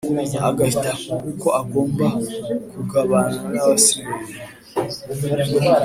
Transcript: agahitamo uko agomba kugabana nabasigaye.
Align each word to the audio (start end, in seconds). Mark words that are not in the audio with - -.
agahitamo 0.49 1.13
uko 1.31 1.47
agomba 1.61 2.07
kugabana 2.73 3.39
nabasigaye. 3.51 4.31